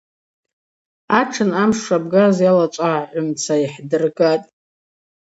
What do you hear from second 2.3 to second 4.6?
йалачӏвагӏгӏумца йхӏдыргатӏ.